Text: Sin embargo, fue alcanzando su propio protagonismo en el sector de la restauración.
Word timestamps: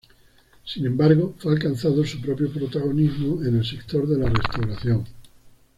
Sin 0.65 0.87
embargo, 0.87 1.35
fue 1.37 1.53
alcanzando 1.53 2.03
su 2.03 2.19
propio 2.19 2.51
protagonismo 2.51 3.43
en 3.43 3.57
el 3.57 3.63
sector 3.63 4.07
de 4.07 4.17
la 4.17 4.29
restauración. 4.29 5.05